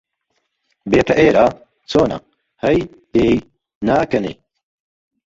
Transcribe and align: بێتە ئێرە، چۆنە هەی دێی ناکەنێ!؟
بێتە 0.89 1.13
ئێرە، 1.19 1.45
چۆنە 1.89 2.17
هەی 2.63 2.79
دێی 3.13 3.35
ناکەنێ!؟ 3.87 4.33